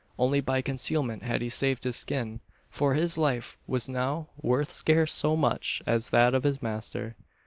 [0.17, 2.39] Only by concealment had he saved his skin:
[2.71, 7.15] for his life was now worth scarce so much as that of his master.